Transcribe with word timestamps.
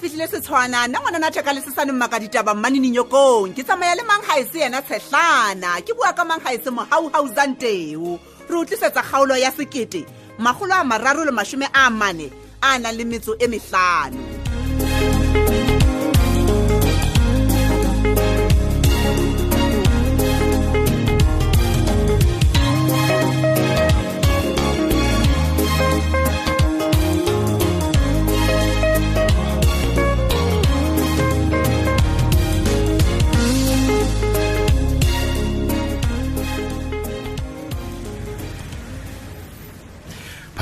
fitlhile 0.00 0.28
setshwana 0.28 0.88
nna 0.88 1.00
ngwana 1.00 1.18
na 1.18 1.30
theka 1.30 1.52
le 1.52 1.60
sesaneng 1.60 1.96
maka 1.96 2.20
ditaba 2.20 2.54
mmaninenyokong 2.54 3.54
ke 3.54 3.62
tsamaya 3.64 3.94
le 3.96 4.02
mang 4.02 4.22
ga 4.26 4.40
e 4.40 4.44
yena 4.54 4.82
tshetlana 4.82 5.70
ke 5.86 5.92
bua 5.96 6.12
ka 6.16 6.24
mang 6.24 6.40
ga 6.44 6.52
ese 6.54 6.70
teo 7.58 8.18
re 8.48 8.54
utlwisetsa 8.56 9.02
kgaolo 9.02 9.36
ya 9.36 9.50
sekete 9.52 10.04
magolo 10.38 10.74
a 10.74 10.84
mararo 10.84 11.24
le 11.24 11.32
mašome 11.32 11.68
a 11.72 11.90
mane 11.90 12.28
a 12.62 12.78
nang 12.78 12.96
le 12.98 13.04
metso 13.04 13.32
e 13.40 13.46
metlano 13.48 14.18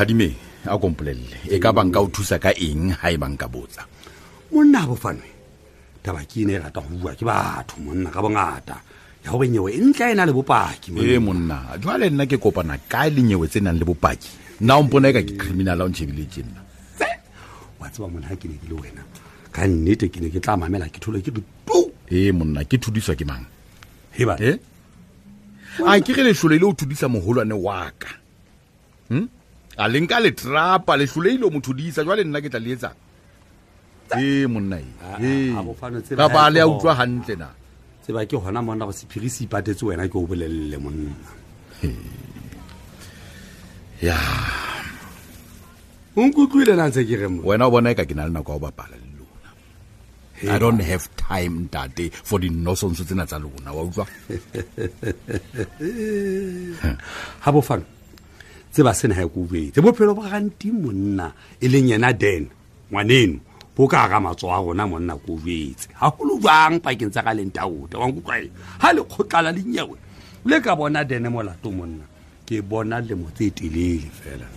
phadimeng 0.04 0.34
a 0.72 0.76
kompolelele 0.78 1.38
e 1.48 1.58
ka 1.58 1.72
banka 1.72 1.98
o 2.00 2.06
thusa 2.12 2.36
ka 2.40 2.50
eng 2.68 2.88
ha 3.00 3.08
e 3.14 3.16
banka 3.16 3.46
botsa 3.52 3.82
monna 4.52 4.80
bofanwe 4.88 5.28
taba 6.04 6.20
ke 6.30 6.44
ne 6.46 6.54
e 6.54 6.60
rata 6.62 6.80
go 6.84 6.90
bua 7.00 7.14
ke 7.18 7.24
batho 7.30 7.76
monna 7.84 8.10
ka 8.14 8.20
bongata 8.24 8.76
ya 9.24 9.30
go 9.32 9.38
benyewe 9.40 9.70
e 9.76 9.80
ntla 9.84 10.06
e 10.12 10.14
na 10.16 10.28
le 10.28 10.32
bopaki 10.36 10.88
ee 10.98 11.18
monna 11.26 11.56
jwale 11.80 12.10
nna 12.12 12.24
ke 12.28 12.36
kopana 12.42 12.76
ka 12.92 13.08
lenyewe 13.14 13.48
tse 13.48 13.60
nang 13.64 13.78
le 13.80 13.84
bopaki 13.84 14.28
nna 14.60 14.72
o 14.80 14.84
e 15.06 15.10
ka 15.16 15.20
ke 15.26 15.32
criminal 15.40 15.80
a 15.80 15.84
o 15.84 15.88
ntšhebile 15.88 16.24
tse 16.32 16.42
nna 16.44 16.60
wa 17.80 17.86
tseba 17.88 18.08
mona 18.12 18.28
ha 18.28 18.34
ke 18.36 18.46
ne 18.48 18.56
ke 18.62 18.68
le 18.70 18.76
wena 18.80 19.02
ka 19.54 19.62
nnete 19.66 20.06
ke 20.12 20.18
ne 20.20 20.28
ke 20.34 20.40
tla 20.44 20.56
mamela 20.56 20.88
ke 20.88 20.98
thole 21.00 21.20
ke 21.24 21.30
re 21.32 21.40
tu 21.66 21.80
ee 22.12 22.28
eh, 22.28 22.32
monna 22.36 22.60
ke 22.64 22.76
thudiswa 22.82 23.14
ke 23.16 23.24
mang 23.24 23.44
heba 24.16 24.36
eh? 24.40 24.56
a 25.86 25.96
ah, 25.96 25.98
ke 26.00 26.12
ge 26.16 26.22
lešole 26.24 26.56
le 26.60 26.64
o 26.68 26.72
thudisa 26.72 27.08
mogolwane 27.08 27.52
waka 27.52 27.92
ka 28.02 28.10
hmm? 29.08 29.26
a 29.76 29.88
le 29.88 30.00
nka 30.00 30.18
letrapa 30.22 30.96
le 30.98 31.06
tlholeile 31.10 31.50
motho 31.50 31.72
diisa 31.74 32.04
jwale 32.06 32.24
nna 32.24 32.40
ke 32.42 32.50
tla 32.52 32.60
le 32.62 32.70
ee 32.74 34.44
e 34.44 34.46
monnae 34.46 34.86
le 35.18 36.60
a 36.62 36.66
utlwa 36.70 36.94
gantle 36.98 37.34
na 37.40 37.48
tseba 38.02 38.22
ke 38.26 38.38
gona 38.38 38.62
monna 38.62 38.86
go 38.86 38.92
sephiri 38.94 39.30
se 39.30 39.44
ipatetse 39.44 39.82
wena 39.86 40.06
ke 40.08 40.14
o 40.18 40.22
bolelele 40.28 40.78
monna 40.78 41.12
ya 44.02 44.18
o 46.14 46.22
na 46.22 46.86
ntse 46.88 47.02
ke 47.02 47.14
re 47.18 47.26
wena 47.42 47.66
o 47.66 47.70
bona 47.74 47.90
e 47.90 47.98
ka 47.98 48.06
ke 48.06 48.14
na 48.14 48.28
le 48.28 48.32
nako 48.34 48.54
ya 48.54 48.58
go 48.62 48.64
bapala 48.68 48.94
le 48.98 49.08
lona 49.18 49.50
i 50.54 50.58
don't 50.62 50.82
have 50.86 51.02
time 51.18 51.66
ntate 51.66 52.12
for 52.14 52.38
dinosonso 52.38 53.02
tsena 53.02 53.26
tsa 53.26 53.42
lona 53.42 53.74
wa 53.74 53.82
utlwa 53.82 54.06
ha 57.44 57.50
bofano 57.50 57.84
tseba 58.74 58.92
sena 58.98 59.14
ya 59.22 59.26
kobetse 59.30 59.78
bophelo 59.84 60.12
ba 60.18 60.26
ganti 60.34 60.68
monna 60.82 61.26
e 61.62 61.66
leng 61.72 61.88
yena 61.92 62.10
den 62.12 62.42
ngwaneno 62.90 63.38
bo 63.76 63.86
ka 63.86 64.08
ga 64.10 64.18
matso 64.18 64.50
a 64.50 64.58
rona 64.62 64.84
monna 64.92 65.14
kobetse 65.24 65.86
ga 65.94 66.10
golo 66.14 66.34
jang 66.42 66.82
pakeng 66.82 67.12
tsa 67.14 67.22
ga 67.26 67.32
leng 67.38 67.54
taota 67.54 67.94
wankutlwae 68.02 68.50
ga 68.82 68.88
lekgotlala 68.96 69.50
le 69.56 69.62
nyewe 69.70 69.96
le 70.50 70.56
ka 70.64 70.72
bona 70.78 71.00
dene 71.10 71.28
molato 71.34 71.68
monna 71.78 72.04
ke 72.46 72.56
bona 72.70 72.96
lemo 73.06 73.30
tse 73.36 73.46
telele 73.56 74.10
fela 74.20 74.48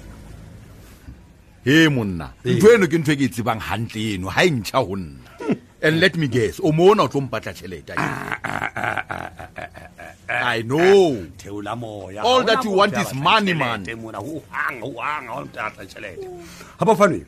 he 1.66 1.76
monna 1.96 2.34
ntho 2.42 2.68
eno 2.74 2.86
ke 2.90 2.98
ntho 2.98 3.12
e 3.14 3.18
ke 3.22 3.26
e 3.30 3.30
tsebang 3.30 3.62
gantle 3.66 4.02
eno 4.18 4.26
ga 4.34 4.42
e 4.42 4.50
ntšha 4.50 4.80
go 4.88 4.96
nna 4.98 5.20
and 5.86 6.02
let 6.02 6.18
me 6.18 6.26
guess 6.28 6.58
o 6.66 6.72
mona 6.74 7.06
o 7.06 7.10
tlo 7.12 7.22
mpatla 7.22 7.54
tšhelete 7.54 7.94
I 10.56 10.62
know. 10.62 11.12
Thewula 11.40 11.78
moya. 11.78 12.22
All 12.24 12.42
that 12.44 12.64
you 12.64 12.72
want 12.72 12.94
is 12.98 13.14
money 13.14 13.54
man. 13.54 13.84
Mona 14.02 14.18
ho 14.20 14.42
hang 14.50 14.80
ho 14.80 14.92
hang 15.04 15.28
ho 15.28 15.44
ntata 15.44 15.82
tjhelete. 15.92 16.28
Ha 16.80 16.84
ba 16.88 16.94
fanwe. 17.00 17.20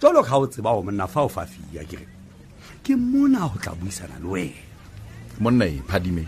Jolo 0.00 0.20
o 0.22 0.46
tseba 0.46 0.70
o 0.78 0.82
monna 0.86 1.04
fa 1.12 1.20
o 1.26 1.28
fa 1.34 1.42
fia 1.52 1.82
ke. 1.90 1.98
Ke 2.84 2.92
mona 2.96 3.40
ho 3.50 3.56
tla 3.62 3.72
buisana 3.78 4.14
le 4.22 4.28
wena. 4.30 4.62
Monna 5.42 5.64
e 5.66 5.82
phadime. 5.90 6.24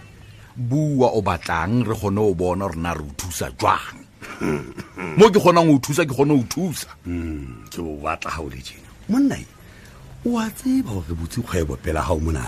Bua 0.70 1.08
o 1.18 1.22
batlang 1.22 1.86
re 1.88 1.94
gone 2.02 2.18
o 2.18 2.34
bona 2.34 2.66
rena 2.72 2.90
re 2.98 3.02
o 3.06 3.12
thusa 3.20 3.46
jwang. 3.60 3.96
Hmm. 4.42 5.14
Mo 5.18 5.30
ke 5.30 5.38
gona 5.44 5.62
go 5.66 5.74
thusa 5.84 6.02
ke 6.08 6.14
gone 6.18 6.34
o 6.34 6.42
thusa. 6.52 6.90
Mm, 7.06 7.70
ke 7.70 7.78
o 7.78 7.94
batla 8.04 8.30
ha 8.34 8.42
o 8.42 8.48
le 8.50 8.58
tjena. 8.66 8.88
Monna 9.08 9.36
e. 9.38 9.46
Wa 10.26 10.50
tseba 10.50 10.90
hore 10.96 11.14
butse 11.14 11.38
kgwebo 11.46 11.78
pela 11.78 12.02
ha 12.02 12.10
o 12.12 12.18
mona 12.18 12.42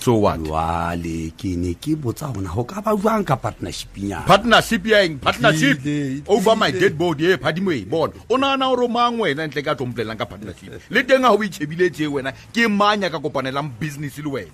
so 0.00 0.12
what 0.24 0.38
wale 0.46 1.18
ke 1.40 1.50
ne 1.62 1.72
ke 1.82 1.92
botsa 2.02 2.30
bona 2.34 2.50
go 2.54 2.62
ka 2.70 2.78
ba 2.86 2.90
jwang 2.98 3.24
ka 3.30 3.34
partnership 3.34 3.90
ya 4.10 4.22
partnership 4.30 4.82
ya 4.86 4.98
eng 5.04 5.18
partnership 5.18 5.74
e 5.94 6.22
over 6.34 6.54
my 6.54 6.70
dead 6.70 6.94
body 7.00 7.34
e 7.34 7.36
phadimo 7.42 7.72
e 7.74 7.82
bona 7.84 8.14
o 8.30 8.36
nana 8.38 8.66
o 8.84 8.88
mang 8.96 9.18
wena 9.20 9.42
ntle 9.50 9.60
ka 9.66 9.74
tlomplelang 9.78 10.18
ka 10.20 10.24
partnership 10.30 10.70
le 10.94 11.00
teng 11.02 11.26
a 11.26 11.34
ho 11.34 11.36
ichebile 11.42 11.90
tse 11.90 12.06
wena 12.14 12.30
ke 12.54 12.70
manya 12.78 13.10
ka 13.10 13.18
kopanelang 13.18 13.74
business 13.82 14.16
le 14.22 14.30
wena 14.34 14.52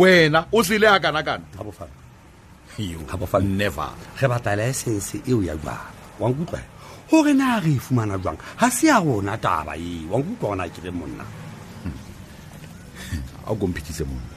wena 0.00 0.40
o 0.54 0.62
sele 0.62 0.86
ha 0.92 0.96
kana 1.02 1.20
kana 1.26 1.44
ha 1.58 1.62
bo 1.66 1.72
fana 1.74 1.94
yo 2.78 3.02
ha 3.10 3.16
bo 3.18 3.26
fana 3.26 3.48
never 3.58 3.90
ge 4.18 4.26
batla 4.30 4.54
license 4.62 5.18
eo 5.26 5.42
ya 5.42 5.58
jwang 5.58 5.90
wa 6.22 6.26
nkutlwa 6.30 6.60
hore 7.10 7.34
na 7.34 7.58
re 7.64 7.74
e 7.78 7.80
fumana 7.82 8.14
jwang 8.22 8.38
ha 8.62 8.70
se 8.70 8.86
ya 8.86 9.02
rona 9.02 9.34
taba 9.42 9.74
e 9.76 10.06
wa 10.10 10.22
nkutlwa 10.22 10.50
ona 10.54 10.68
ke 10.70 10.80
re 10.86 10.90
monna 10.94 11.26
a 13.42 13.50
go 13.58 13.66
mphitise 13.66 14.06
monna 14.06 14.31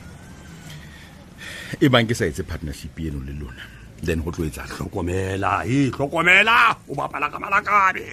e 1.86 1.88
bang 1.94 2.06
ke 2.10 2.14
sa 2.20 2.26
etse 2.30 2.44
partnership 2.52 2.94
eno 3.06 3.20
le 3.28 3.34
lona 3.42 3.64
then 4.08 4.20
go 4.26 4.30
tlo 4.36 4.44
etsa 4.50 4.64
tlhokomela 4.72 5.54
e 5.78 5.80
tlhokomela 5.96 6.58
o 6.92 6.94
bapala 7.00 7.28
ka 7.34 7.38
malakabe 7.44 8.06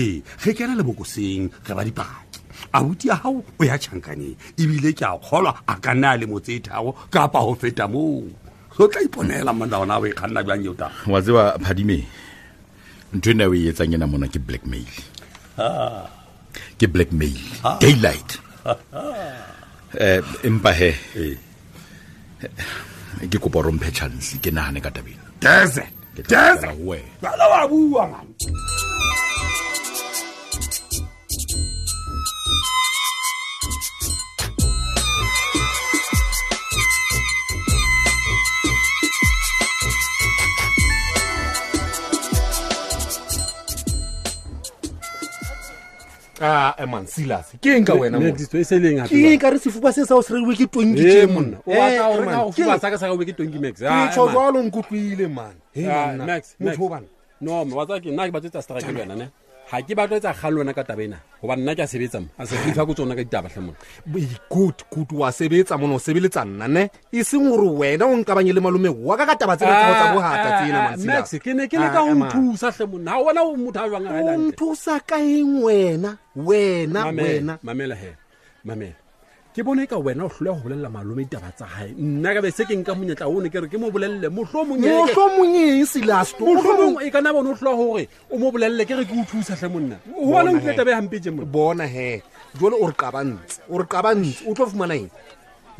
ee 0.00 0.12
ge 0.42 0.50
kena 0.56 0.82
bokoseng 0.88 1.44
ge 1.66 1.72
ba 1.78 1.82
dipaki 1.88 2.42
a 2.74 2.78
abuti 2.80 3.06
ya 3.10 3.16
gago 3.22 3.40
o 3.60 3.62
ya 3.70 3.76
tšhankaneng 3.82 4.34
ebile 4.62 4.90
ke 4.98 5.04
a 5.12 5.14
kgolwa 5.24 5.52
a 5.72 5.74
ka 5.84 5.90
nna 5.96 6.10
le 6.20 6.26
motse 6.32 6.52
e 6.58 6.60
thago 6.68 6.90
kapa 7.14 7.38
go 7.46 7.52
feta 7.62 7.84
moo 7.92 8.22
so 8.76 8.82
tla 8.92 9.00
iponela 9.06 9.52
monna 9.58 9.76
ona 9.84 9.94
o 10.02 10.06
e 10.10 10.12
kganna 10.18 10.40
jang 10.48 10.64
eo 10.68 10.74
ta 10.82 10.88
wa 11.12 11.18
tseba 11.24 11.42
phadime 11.66 11.98
ntho 13.16 13.30
e 13.30 13.34
ena 13.36 13.44
o 13.52 13.56
e 13.60 13.64
etsang 13.70 13.94
ena 13.98 14.06
mona 14.12 14.26
ke 14.34 14.38
blackmail 14.46 14.92
ah. 15.66 16.04
ke 16.78 16.86
blackmail 16.94 17.38
ah. 17.68 17.76
daylight 17.84 18.30
um 18.68 20.46
empa 20.48 20.70
he 20.82 20.90
eh 21.24 21.34
ke 23.30 23.38
kopa 23.40 23.62
romphe 23.64 23.88
chance 23.92 24.36
ke 24.44 24.52
nagane 24.52 24.78
ka 24.84 24.92
tabeng 24.92 25.20
desert 25.40 25.88
ke 26.12 26.20
tla 26.20 26.56
wa 26.80 27.64
bua 27.68 28.02
ngane 28.04 28.34
amansilas 46.40 47.40
ah, 47.40 47.50
eh, 47.54 47.58
ke 47.60 47.74
eng 47.76 47.84
ka 47.84 47.94
wenaka 47.94 49.08
e 49.10 49.36
e 49.36 49.38
re 49.50 49.58
sefuba 49.58 49.92
se 49.92 50.04
sao 50.04 50.22
serewe 50.22 50.52
eh, 50.52 50.60
eh, 50.60 50.66
ke 50.66 50.72
tonki 50.72 51.02
e 51.02 51.26
monnaeo 51.26 52.52
jalo 54.12 54.62
nkotloile 54.62 55.26
manmax 55.28 56.56
no 57.40 57.64
me 57.64 57.74
wa 57.76 57.84
tsa 57.86 58.00
ke 58.00 58.10
nna 58.12 58.26
ke 58.28 58.32
batsetsa 58.32 58.62
strike 58.64 58.92
wena 58.96 59.14
ne 59.16 59.28
ga 59.70 59.80
ke 59.82 59.92
batlo 59.98 60.14
etsa 60.16 60.32
ga 60.34 60.48
lona 60.54 60.72
ka 60.72 60.82
taba 60.86 61.02
ena 61.02 61.18
goba 61.42 61.54
nna 61.58 61.72
ke 61.74 61.82
a 61.82 61.86
sebetsa 61.90 62.20
mo 62.22 62.28
a 62.38 62.46
sefifa 62.46 62.86
ko 62.86 62.94
tsona 62.94 63.18
ka 63.18 63.22
ditaba 63.26 63.50
tlhemone 63.50 63.74
good 64.48 64.78
good 64.94 65.10
wa 65.12 65.28
sebetsa 65.34 65.74
mone 65.78 65.94
o 65.98 65.98
sebeletsa 65.98 66.46
nna 66.46 66.66
ne 66.68 66.82
e 67.10 67.20
seng 67.26 67.50
gore 67.50 67.66
wena 67.66 68.06
o 68.06 68.14
nkabanye 68.14 68.54
le 68.54 68.60
malome 68.62 68.88
wa 68.88 69.18
ka 69.18 69.24
ka 69.26 69.34
taba 69.34 69.58
tseatsabogata 69.58 70.22
ah, 70.22 70.46
ah, 70.46 70.56
tsenamax 70.94 71.28
ah, 71.34 71.38
ke 71.42 71.50
ne 71.58 71.64
ke 71.66 71.76
leka 71.82 71.98
gonthusa 72.06 72.68
tlhemonna 72.72 73.10
ga 73.10 73.18
ona 73.26 73.40
motho 73.58 73.80
a 73.82 73.90
jangao 73.90 74.34
nthusa 74.38 74.96
ka 75.02 75.18
eng 75.18 75.62
wena 75.66 76.10
wenawenamamela 76.36 77.96
he 78.00 78.10
mamela 78.64 79.05
ke 79.56 79.64
bone 79.64 79.88
ka 79.88 79.96
wena 79.96 80.28
o 80.28 80.28
tlhole 80.28 80.52
go 80.52 80.60
bolelela 80.68 80.90
malome 80.92 81.24
ditaba 81.24 81.48
tsa 81.56 81.64
gae 81.64 81.88
nna 81.96 82.36
kabe 82.36 82.50
se 82.52 82.66
ke 82.68 82.76
nka 82.76 82.92
monyetla 82.94 83.24
one 83.28 83.48
kere 83.48 83.64
ke 83.72 83.78
mo 83.80 83.88
bolelele 83.90 84.28
motlhomongeng 84.28 85.08
selastmotlhomong 85.88 87.00
e, 87.00 87.04
e, 87.06 87.08
e 87.08 87.10
kana 87.10 87.32
bone 87.32 87.48
o 87.48 87.54
tlhola 87.56 87.76
gore 87.80 88.04
o 88.30 88.36
mo 88.38 88.50
bolelele 88.52 88.84
kere 88.84 89.04
ke 89.08 89.12
o 89.16 89.24
thusatlhe 89.24 89.68
monna 89.72 89.96
oona 90.12 90.50
o 90.52 90.60
ditaba 90.60 90.90
e 90.92 90.94
gampee 91.00 91.32
mo 91.32 91.48
bona 91.48 91.86
he 91.88 92.22
jole 92.60 92.74
ore 92.76 92.92
kabantse 92.92 93.62
o 93.64 93.80
re 93.80 93.86
kabantse 93.88 94.44
o 94.44 94.52
tlo 94.52 94.68
fumana 94.68 94.92
eng 95.00 95.08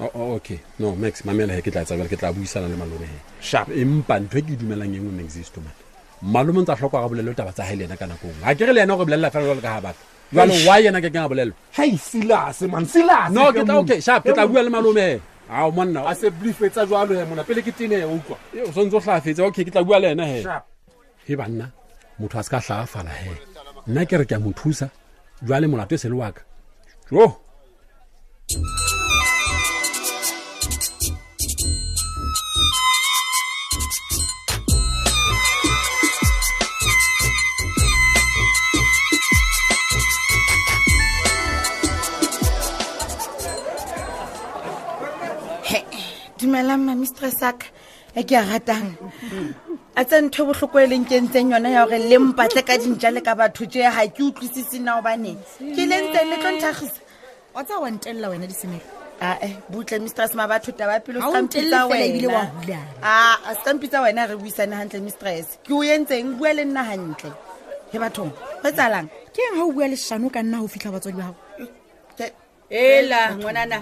oh, 0.00 0.10
oh, 0.18 0.34
okay 0.36 0.58
no 0.78 0.94
max 0.96 1.22
mamela 1.24 1.54
he 1.54 1.62
ke 1.62 1.70
tla 1.70 1.84
tsabela 1.86 2.10
ke 2.10 2.18
tla 2.18 2.32
buisana 2.34 2.66
le 2.66 2.74
malome 2.76 3.06
he 3.06 3.18
sharp 3.38 3.70
empa 3.70 4.18
ntho 4.18 4.38
e 4.38 4.42
ke 4.42 4.58
dumelang 4.58 4.98
engwe 4.98 5.12
maxisto 5.14 5.62
malome 6.22 6.62
ntse 6.66 6.72
a 6.74 6.76
tlhoka 6.76 6.98
ga 6.98 7.08
bolele 7.08 7.34
taba 7.38 7.54
tsa 7.54 7.62
ga 7.70 7.74
le 7.78 7.84
ena 7.86 7.94
ka 7.94 8.06
nakong 8.10 8.38
ga 8.42 8.50
ke 8.54 8.66
re 8.66 8.72
le 8.74 8.80
ena 8.82 8.96
gore 8.98 9.06
bolelela 9.06 9.30
fela 9.30 9.46
jalo 9.54 9.62
ka 9.62 9.78
ga 9.78 9.82
batho 9.90 10.07
jalo 10.34 10.54
why 10.66 10.78
yena 10.84 11.00
ke 11.00 11.08
ke 11.08 11.14
nga 11.16 11.28
bolelwa 11.28 11.54
ke 14.24 14.32
tla 14.34 14.46
bua 14.48 14.62
le 14.62 14.70
malome 14.70 15.20
ao 15.50 15.70
monna 15.70 16.04
a 16.06 16.14
se 16.14 16.30
blief 16.30 16.60
o 16.60 16.66
utlwa 18.76 19.16
okay 19.48 19.64
ke 19.64 19.70
tla 19.72 19.82
bua 19.84 19.98
le 20.00 20.08
ena 20.12 20.24
he 20.28 20.44
he 21.26 21.36
banna 21.36 21.70
motho 22.20 22.38
a 22.38 22.42
se 22.42 22.50
ka 22.50 22.60
hlafala 22.60 23.10
he 23.10 23.32
nna 23.88 24.04
ke 24.04 24.16
re 24.20 24.24
ke 24.24 24.34
a 24.36 24.38
mo 24.38 24.52
thusa 24.52 24.90
jwale 25.44 25.66
molato 25.66 25.94
e 25.94 25.98
se 25.98 26.08
le 26.08 26.14
wa 26.16 26.30
ka 26.32 26.42
jo 27.10 27.24
dumela 46.48 46.76
mma 46.76 46.94
mistress 46.96 47.42
aka 47.42 47.66
e 48.16 48.22
ke 48.24 48.34
a 48.36 48.42
ratang 48.42 48.94
a 49.96 50.04
tse 50.04 50.16
ntho 50.24 50.42
e 50.44 50.46
botlhoko 50.48 50.80
e 50.80 50.86
leng 50.88 51.04
ke 51.04 51.20
ntseng 51.20 51.50
yone 51.52 51.70
ya 51.72 51.84
gore 51.84 51.98
lempatle 52.00 52.62
ka 52.64 52.74
dinja 52.80 53.10
le 53.12 53.20
ka 53.20 53.34
batho 53.36 53.64
je 53.68 53.80
ga 53.84 54.08
ke 54.08 54.22
utlwisise 54.24 54.78
nna 54.80 54.98
obane 54.98 55.36
ke 55.60 55.84
le 55.86 55.86
ntse 56.08 56.20
le 56.24 56.36
tlontlhagisa 56.42 57.00
o 57.54 57.62
tsa 57.62 57.78
wa 57.80 57.88
ntelela 57.92 58.28
wena 58.32 58.46
disemele 58.48 58.82
ae 59.20 59.56
botle 59.70 59.98
mistress 60.00 60.34
ma 60.34 60.48
batho 60.48 60.72
taba 60.72 60.98
pelea 61.00 61.22
sekampitsa 61.22 61.86
wena 64.02 64.26
re 64.26 64.34
buisane 64.40 64.72
gantle 64.76 65.00
mistress 65.04 65.46
ke 65.62 65.70
o 65.74 65.84
ye 65.84 65.98
ntseng 66.00 66.36
bua 66.40 66.52
le 66.56 66.64
nna 66.64 66.82
gantle 66.88 67.32
e 67.92 67.96
bathong 68.00 68.32
go 68.64 68.70
tsalang 68.72 69.06
ke 69.34 69.40
eng 69.52 69.58
ga 69.60 69.64
o 69.64 69.70
bua 69.72 69.86
leshano 69.88 70.30
ka 70.32 70.40
nna 70.42 70.58
go 70.60 70.66
fitlha 70.68 70.90
batswadi 70.92 71.18
bago 71.18 71.34
ela 72.70 73.20
ngwanana 73.36 73.78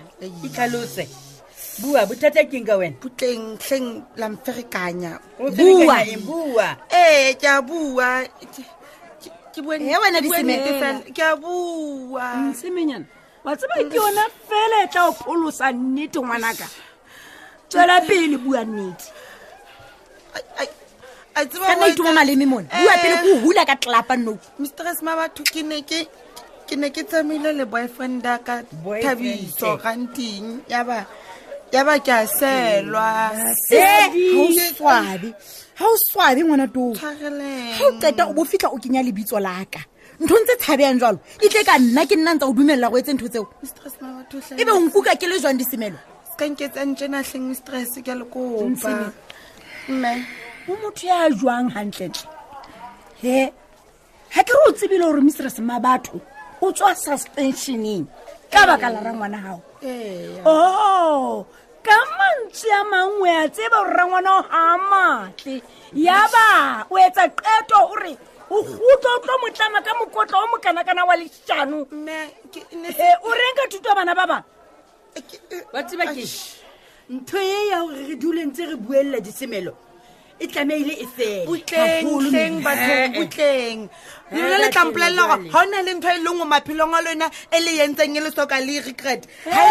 itlhalose 0.47 1.03
hey, 1.09 1.13
bua 1.83 2.09
bothata 2.09 2.41
keng 2.49 2.65
ka 2.65 2.77
wena 2.81 2.97
butleng 2.97 3.61
tlheng 3.61 4.01
la 4.17 4.27
mferekanya 4.33 5.21
bua 5.37 6.77
ee 6.89 7.31
eh, 7.31 7.37
ke 7.37 7.47
a 7.49 7.61
bua 7.61 8.25
eh, 8.25 8.27
ke 9.53 11.21
a 11.21 11.37
bua 11.37 12.27
nsemenyana 12.49 13.05
wa 13.45 13.53
tseba 13.53 13.77
ke 13.93 13.93
yona 13.97 14.25
fela 14.49 14.77
e 14.85 14.89
tla 14.89 15.03
opolosa 15.13 15.69
nnete 15.73 16.17
ngwanaka 16.19 16.67
tswela 17.69 18.01
pele 18.01 18.37
bua 18.41 18.65
nnete 18.65 19.07
kana 21.61 21.87
itumo 21.93 22.13
maleme 22.13 22.47
mone 22.49 22.67
bua 22.73 22.95
eh. 22.97 23.01
pele 23.03 23.15
ko 23.21 23.29
hula 23.45 23.69
ka 23.69 23.77
tlelapa 23.77 24.17
nou 24.17 24.39
mistress 24.59 25.03
ma 25.05 25.13
batho 25.17 25.45
ke 25.45 25.61
ne 25.61 25.85
ke 25.85 26.09
ke 26.65 26.73
ne 26.77 26.89
ke 26.89 27.05
tsamaile 27.05 27.53
le 27.53 27.65
boyfriend 27.69 28.25
aka 28.27 28.65
thabiso 29.05 29.77
ganting 29.77 30.65
yaba 30.73 31.05
yaba 31.75 31.99
ke 31.99 32.09
a 32.15 32.23
selwa 32.27 33.35
swabe 34.77 35.35
ga 35.79 35.85
o 35.85 35.97
swabe 35.99 36.41
ngwana 36.47 36.67
toga 36.73 37.11
o 37.91 37.99
qeta 38.01 38.31
o 38.31 38.35
bofitlha 38.35 38.71
o 38.73 38.79
kenya 38.79 39.03
lebitso 39.03 39.35
laka 39.43 39.83
ntho 40.23 40.35
ntse 40.47 40.55
tshabeyang 40.63 41.01
jalo 41.03 41.19
e 41.43 41.49
tle 41.51 41.65
ka 41.67 41.75
nna 41.79 42.07
ke 42.07 42.15
nna 42.17 42.39
ntsa 42.39 42.47
o 42.47 42.53
dumelela 42.55 42.89
go 42.91 42.97
etse 42.97 43.11
ntho 43.19 43.29
tseo 43.29 43.45
e 44.57 44.63
be 44.63 44.71
onkuka 44.73 45.19
ke 45.19 45.27
le 45.29 45.39
jang 45.43 45.59
disemelo 45.59 45.99
o 50.67 50.73
motho 50.83 51.07
ya 51.07 51.31
jwang 51.35 51.67
gantlentle 51.75 52.25
he 53.23 53.51
ga 54.31 54.41
ke 54.47 54.53
re 54.55 54.61
o 54.67 54.73
tsebile 54.73 55.03
gore 55.05 55.21
mistress 55.21 55.59
ma 55.63 55.79
batho 55.83 56.19
o 56.63 56.73
tswa 56.73 56.91
suspensioneng 56.95 58.07
ka 58.55 58.65
baka 58.71 58.87
lara 58.91 59.11
ngwana 59.15 59.39
gago 59.39 59.63
o 60.43 60.51
oh, 60.51 61.47
ka 61.87 61.97
mantswe 62.19 62.71
a 62.75 62.83
mangwe 62.91 63.31
a 63.43 63.47
tseba 63.55 63.79
gore 63.83 63.95
rangwana 63.99 64.31
o 64.33 64.43
ga 64.51 64.61
matle 64.91 65.57
yaba 66.07 66.47
o 66.91 66.95
etsa 67.07 67.25
qeto 67.43 67.79
gore 67.91 68.13
o 68.55 68.63
gutlo 68.79 69.11
o 69.15 69.19
tlo 69.23 69.35
motlama 69.43 69.79
ka 69.87 69.93
mokotla 70.01 70.37
o 70.43 70.45
mokanakana 70.53 71.03
wa 71.09 71.15
lešano 71.21 71.77
o 73.27 73.31
reng 73.39 73.57
ka 73.59 73.65
thuto 73.71 73.91
bana 73.97 74.13
ba 74.19 74.25
bangwe 74.31 76.25
ntho 77.15 77.39
e 77.55 77.59
ya 77.71 77.79
gore 77.87 78.03
re 78.11 78.15
dulentse 78.19 78.63
re 78.71 78.75
buelela 78.77 79.21
disemelo 79.23 79.73
e 80.39 80.47
tlameile 80.53 80.93
e 80.93 81.07
feleng 81.17 82.61
batlhobutleng 82.65 83.89
lona 84.33 84.57
le 84.63 84.69
tlampolelela 84.69 85.25
gore 85.29 85.49
ga 85.53 85.59
o 85.61 85.65
na 85.71 85.81
le 85.83 85.93
ntho 85.97 86.09
e 86.13 86.19
lengwe 86.25 86.45
maphelong 86.53 86.93
a 86.93 87.01
lona 87.07 87.27
e 87.49 87.59
le 87.65 87.73
yentseng 87.81 88.17
e 88.17 88.21
le 88.21 88.31
soka 88.31 88.61
le 88.61 88.73
e 88.77 88.81
recret 88.85 89.23
ga 89.45 89.65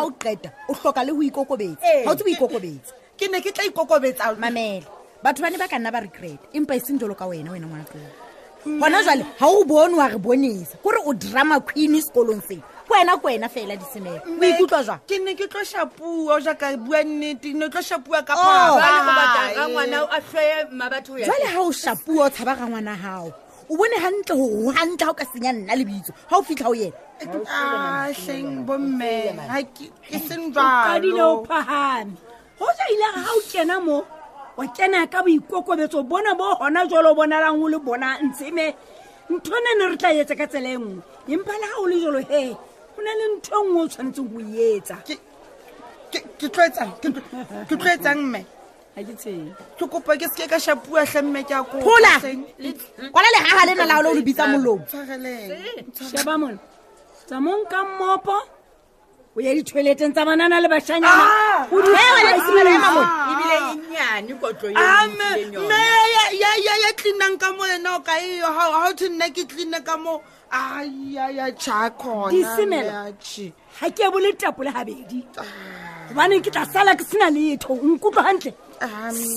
o 0.00 0.10
qeta 0.22 0.50
o 0.68 0.72
tlhoka 0.74 1.02
le 1.04 1.12
go 1.12 1.20
ikokobetsa 1.22 1.76
ga 1.84 1.92
eh. 2.00 2.08
o 2.08 2.14
tse 2.16 2.24
bo 2.24 2.30
ikokobetsa 2.32 2.92
ke 3.18 3.28
ne 3.28 3.38
ke 3.44 3.52
tla 3.52 3.64
ikokobetsa 3.68 4.32
mamele 4.40 4.86
batho 5.20 5.42
ba 5.44 5.50
ne 5.52 5.58
ba 5.60 5.68
ka 5.68 5.76
nna 5.76 5.92
ba 5.92 6.00
recret 6.00 6.40
empa 6.56 6.76
e 6.80 6.80
seng 6.80 6.96
jalo 6.96 7.12
ka 7.12 7.28
wena 7.28 7.52
wena 7.52 7.66
ngwanatlo 7.68 8.00
gona 8.64 8.98
mm. 9.04 9.04
jale 9.04 9.22
ga 9.40 9.46
o 9.52 9.64
bone 9.68 9.94
wa 10.00 10.06
re 10.08 10.16
bonesa 10.16 10.80
kore 10.80 11.00
o 11.04 11.12
drama 11.12 11.60
queen 11.60 12.00
sekolong 12.00 12.40
seno 12.40 12.64
kwena 12.88 13.16
kwena 13.18 13.48
fela 13.48 13.76
disemelo 13.76 14.20
o 14.22 14.44
ikutlwa 14.44 14.82
jwa 14.86 14.96
ke 15.06 15.18
ne 15.18 15.34
ke 15.34 15.46
tlosa 15.50 15.84
puo 15.90 16.38
jaaka 16.40 16.76
bua 16.78 17.02
nnete 17.02 17.50
ne 17.52 17.68
tlosa 17.68 17.98
puo 17.98 18.14
ka 18.22 18.34
oh, 18.38 19.66
jwale 21.16 21.48
ga 21.52 21.60
o 21.60 21.72
shapuo 21.72 22.26
o 22.26 22.30
tshaba 22.30 22.54
ga 22.54 22.66
ngwana 22.66 22.94
gago 22.94 23.32
o 23.68 23.74
bone 23.76 23.98
gantle 23.98 24.36
gore 24.38 24.68
o 24.70 24.72
gantle 24.72 25.02
ga 25.06 25.10
o 25.10 25.14
ka 25.18 25.24
senya 25.34 25.52
nna 25.52 25.74
le 25.74 25.84
bitso 25.84 26.14
ga 26.30 26.36
o 26.38 26.42
fitlha 26.42 26.66
ah, 26.66 26.70
o 26.70 26.76
ena 26.78 28.06
aseng 28.06 28.62
bomme 28.62 29.34
e 30.10 30.18
sengjaadile 30.22 31.22
o 31.22 31.42
phagame 31.42 32.14
go 32.58 32.66
ja 32.70 32.86
ile 32.86 33.06
ga 33.18 33.32
o 33.34 33.38
kena 33.50 33.82
mo 33.82 33.98
o 34.56 34.62
kena 34.70 35.10
ka 35.10 35.22
boikokobetso 35.26 36.06
bona 36.06 36.38
bo 36.38 36.54
gona 36.54 36.86
jalo 36.86 37.10
o 37.10 37.14
bonalang 37.18 37.58
o 37.58 37.66
le 37.66 37.82
bona 37.82 38.14
ntseme 38.22 38.74
ntho 39.26 39.54
ne 39.58 39.72
ne 39.74 39.84
re 39.90 39.96
tla 39.98 40.14
etse 40.14 40.38
ka 40.38 40.46
tsela 40.46 40.70
e 40.70 40.78
nngwe 40.78 41.02
empa 41.34 41.50
le 41.58 41.66
ga 41.66 41.82
o 41.82 41.86
le 41.90 41.98
jalo 41.98 42.22
fe 42.22 42.54
go 42.96 43.02
na 43.04 43.10
le 43.20 43.24
ntho 43.34 43.54
e 43.54 43.54
nngwe 43.66 43.78
o 43.82 43.84
tshwanetseng 43.88 44.28
go 44.28 44.38
e 44.40 44.42
etsa 44.80 44.96
ke 46.36 46.46
tloetsang 47.76 48.18
mme 48.24 48.40
ke 49.78 49.84
kopa 49.86 50.16
ke 50.16 50.26
seke 50.32 50.48
ka 50.48 50.56
shapua 50.58 51.04
tlhe 51.06 51.20
mme 51.22 51.44
ke 51.44 51.52
akola 51.54 52.12
kwala 53.12 53.28
legaga 53.36 53.64
le 53.68 53.74
nalao 53.76 54.00
le 54.02 54.08
o 54.08 54.14
le 54.16 54.20
bitsa 54.24 54.46
molomosheba 54.48 56.34
mone 56.40 56.56
tsamong 57.28 57.68
ka 57.68 57.84
mmopo 57.84 58.36
o 59.36 59.40
ya 59.44 59.52
ditoileteng 59.54 60.12
tsa 60.16 60.24
banana 60.24 60.56
le 60.60 60.68
bashanyanaebileyanyane 60.68 62.76
ah! 64.76 65.04
ya 66.32 66.48
ah! 66.72 66.88
e 66.88 66.90
tlinang 66.96 67.34
ah, 67.34 67.38
ka 67.44 67.48
mo 67.52 67.66
ena 67.68 67.94
o 67.96 67.98
kaeyo 68.00 68.46
ga 68.48 68.68
o 68.88 68.90
thwe 68.96 69.08
nna 69.12 69.28
ke 69.36 69.44
tline 69.44 69.80
ka 69.84 69.96
moo 70.00 70.22
ga 70.52 71.90
ke 73.90 74.10
bole 74.12 74.32
tapole 74.36 74.70
gabedi 74.72 75.24
gobaneng 76.08 76.40
ah. 76.40 76.42
ke 76.42 76.50
tla 76.50 76.64
sala 76.70 76.94
ke 76.96 77.02
sena 77.04 77.30
letho 77.30 77.74
nkutlwa 77.76 78.22
gantle 78.24 78.52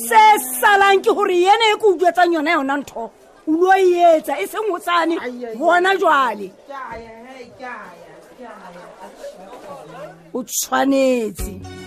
se 0.07 0.23
salang 0.61 1.01
ke 1.01 1.11
gore 1.13 1.33
yene 1.33 1.73
e 1.73 1.77
ke 1.77 1.85
o 1.89 1.97
jetsang 1.97 2.33
yona 2.33 2.51
yona 2.57 2.77
ntho 2.79 3.09
ulo 3.47 3.71
e 3.75 4.19
etsa 4.21 4.37
e 4.39 4.45
seng 4.47 4.71
o 4.71 4.77
tsane 4.79 5.17
gona 5.57 5.97
jale 5.99 6.51
o 10.33 10.43
tshwanetse 10.45 11.78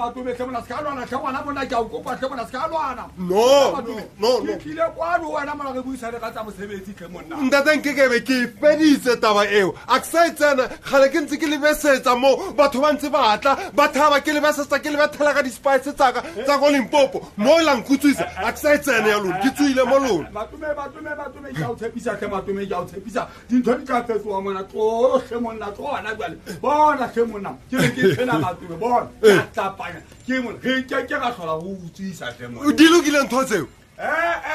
ntatenke 7.46 7.94
kebe 7.94 8.20
ke 8.22 8.34
feditse 8.62 9.18
taba 9.22 9.46
eo 9.52 9.74
a 9.88 10.00
ke 10.00 10.06
sa 10.06 10.26
e 10.28 10.32
tsena 10.32 10.68
gale 10.90 11.10
ke 11.12 11.20
ntse 11.22 11.38
ke 11.38 11.48
lebesetsa 11.50 12.16
mo 12.20 12.38
batho 12.56 12.80
ba 12.82 12.94
ntse 12.94 13.10
batla 13.12 13.58
ba 13.76 13.88
thaba 13.92 14.22
ke 14.22 14.32
lebesetsa 14.34 14.80
ke 14.80 14.90
lebethela 14.92 15.34
ka 15.34 15.42
di-spice 15.44 15.94
tsaka 15.94 16.24
tsa 16.44 16.58
ko 16.58 16.70
lengpopo 16.72 17.28
mo 17.38 17.60
e 17.60 17.64
lang 17.64 17.84
kutswisa 17.84 18.28
a 18.38 18.52
ke 18.52 18.58
sa 18.58 18.74
e 18.74 18.78
tsena 18.80 19.08
ya 19.08 19.18
lone 19.18 19.36
ke 19.44 19.50
tsoile 19.52 19.84
mo 19.84 20.00
lone 20.00 20.28
Bona, 28.24 28.56
Bona. 28.80 29.08
matlapanya 29.38 30.02
ke 30.28 30.40
mona 30.42 30.58
tseo 33.46 33.68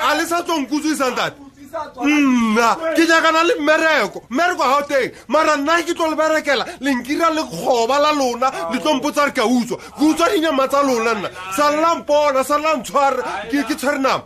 a 0.08 0.14
le 0.18 0.24
sa 0.26 0.42
tlo 0.42 0.58
nkutswisang 0.62 1.14
tate 1.16 1.47
nna 1.70 2.74
ke 2.96 3.06
nyakana 3.08 3.42
le 3.44 3.54
mmereko 3.60 4.22
mmereko 4.30 4.62
ga 4.62 4.76
o 4.78 4.82
teng 4.82 5.10
mara 5.28 5.56
nna 5.56 5.82
ke 5.82 5.94
tlo 5.94 6.08
leberekela 6.10 6.64
lenkira 6.80 7.30
le 7.34 7.42
kgoba 7.42 7.98
la 8.00 8.12
lona 8.12 8.50
le 8.72 8.78
tlompotsa 8.80 9.26
re 9.26 9.32
ka 9.32 9.44
utswa 9.46 9.76
ke 9.76 10.02
utswa 10.04 10.28
dinyama 10.30 10.66
tsa 10.68 10.82
lona 10.82 11.14
nna 11.14 11.28
salelampona 11.56 12.44
salelantshware 12.44 13.20
ke 13.50 13.74
tshware 13.76 13.98
nama 13.98 14.24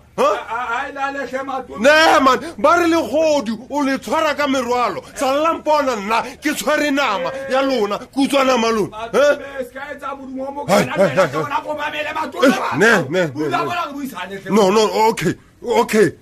neman 1.81 2.39
ba 2.59 2.77
re 2.79 2.87
le 2.87 3.01
godi 3.11 3.53
o 3.71 3.83
le 3.83 3.99
tshwara 3.99 4.35
ka 4.35 4.47
merwalo 4.47 5.03
salelampona 5.15 5.97
nna 5.97 6.23
ke 6.41 6.55
tshware 6.55 6.91
nama 6.91 7.31
ya 7.51 7.61
lona 7.63 7.99
ke 7.99 8.17
utswa 8.21 8.45
nama 8.45 8.71
lona 8.71 8.91
nonookay 14.53 15.35
okay 15.65 16.22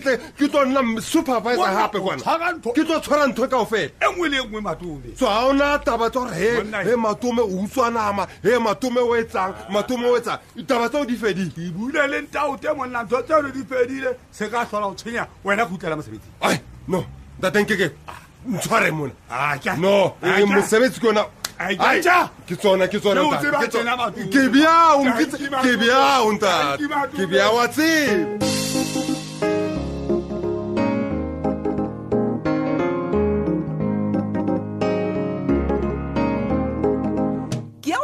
tlo 0.49 0.65
nna 0.65 1.01
supervisor 1.01 1.71
gape 1.79 1.99
kwana 2.03 2.53
ke 2.75 2.85
tlo 2.85 2.99
tshwara 3.01 3.27
ntho 3.27 3.49
kao 3.49 3.65
fela 3.67 3.91
e 4.01 4.13
nngwe 4.13 4.29
le 4.29 4.37
e 4.39 4.45
nngwe 4.45 4.61
matome 4.61 5.15
so 5.19 5.27
ga 5.27 5.45
ona 5.47 5.79
taba 5.79 6.11
tsa 6.11 6.21
gore 6.21 6.85
he 6.85 6.97
matome 6.97 7.41
o 7.41 7.47
utswa 7.63 7.91
nama 7.93 8.27
he 8.43 8.59
matome 8.59 8.99
o 9.01 9.15
etsang 9.17 9.55
matome 9.71 10.07
o 10.11 10.17
etsang 10.19 10.39
taba 10.67 10.89
tseo 10.89 11.05
di 11.05 11.17
fedile 11.17 11.51
ke 11.51 11.71
bule 11.73 12.07
le 12.09 12.21
ntaote 12.21 12.75
monna 12.77 13.03
ntho 13.05 13.23
tseno 13.23 13.49
di 13.51 13.63
fedile 13.65 14.17
se 14.31 14.49
ka 14.51 14.65
tlhola 14.67 14.87
go 14.89 14.95
tshwenya 14.95 15.27
wena 15.45 15.65
go 15.67 15.75
utlela 15.75 15.97
mosebetsing 15.97 17.87
ntshware 18.49 18.91
mona 18.93 19.13
ah, 19.31 19.57
ah, 19.67 20.47
mosebetsi 20.47 21.01
ke 21.01 21.07
yona 21.07 21.25
ke 21.59 22.55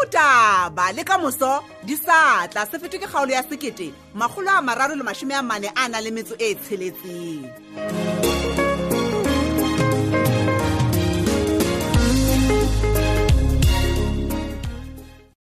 otaba 0.03 0.97
le 0.97 1.05
ka 1.05 1.17
moso 1.23 1.65
di 1.87 1.97
satla 1.97 2.51
tla 2.51 2.67
se 2.71 2.79
fetwe 2.81 2.99
ke 2.99 3.07
kgaolo 3.07 3.33
ya 3.37 3.43
sekete 3.49 3.89
magolo 4.19 4.51
a 4.57 4.63
mararo 4.67 4.95
le 4.99 5.05
mašome 5.05 5.35
a 5.41 5.43
mane 5.43 5.69
a 5.81 5.89
na 5.93 5.99
le 6.05 6.11
metso 6.17 6.35
e 6.39 6.49
e 6.53 6.57
tsheletseng 6.63 8.04